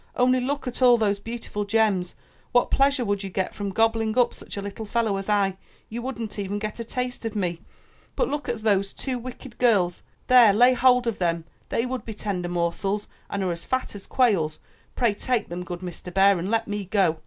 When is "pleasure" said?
2.71-3.05